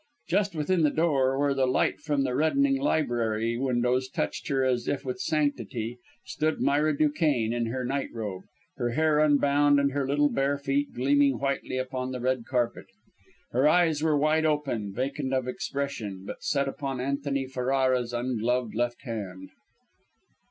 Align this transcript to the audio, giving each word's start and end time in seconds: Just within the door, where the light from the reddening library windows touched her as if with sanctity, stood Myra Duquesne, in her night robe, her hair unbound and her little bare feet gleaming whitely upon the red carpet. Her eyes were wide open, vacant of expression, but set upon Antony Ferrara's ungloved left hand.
Just 0.27 0.55
within 0.55 0.81
the 0.81 0.89
door, 0.89 1.37
where 1.37 1.53
the 1.53 1.67
light 1.67 1.99
from 1.99 2.23
the 2.23 2.33
reddening 2.33 2.75
library 2.77 3.55
windows 3.55 4.09
touched 4.09 4.47
her 4.47 4.65
as 4.65 4.87
if 4.87 5.05
with 5.05 5.19
sanctity, 5.19 5.99
stood 6.25 6.59
Myra 6.59 6.97
Duquesne, 6.97 7.53
in 7.53 7.67
her 7.67 7.85
night 7.85 8.09
robe, 8.11 8.45
her 8.77 8.93
hair 8.97 9.19
unbound 9.19 9.79
and 9.79 9.91
her 9.91 10.07
little 10.07 10.31
bare 10.31 10.57
feet 10.57 10.91
gleaming 10.91 11.37
whitely 11.37 11.77
upon 11.77 12.09
the 12.13 12.19
red 12.19 12.45
carpet. 12.47 12.87
Her 13.51 13.67
eyes 13.67 14.01
were 14.01 14.17
wide 14.17 14.43
open, 14.43 14.91
vacant 14.91 15.35
of 15.35 15.47
expression, 15.47 16.23
but 16.25 16.41
set 16.41 16.67
upon 16.67 16.99
Antony 16.99 17.45
Ferrara's 17.45 18.11
ungloved 18.11 18.73
left 18.73 19.03
hand. 19.03 19.51